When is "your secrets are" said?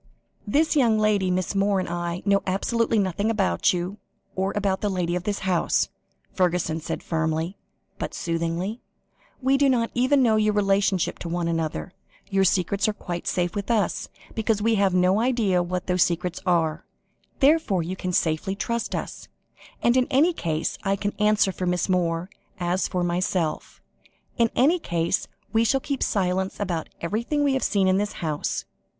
12.31-12.93